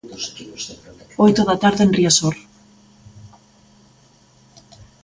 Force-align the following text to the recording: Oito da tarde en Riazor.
Oito 1.25 1.41
da 1.49 1.55
tarde 1.63 1.81
en 1.85 1.93
Riazor. 1.97 2.35